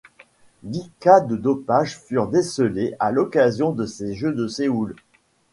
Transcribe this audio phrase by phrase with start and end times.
[0.63, 4.95] Dix cas de dopage furent décelés à l'occasion de ces jeux de Séoul.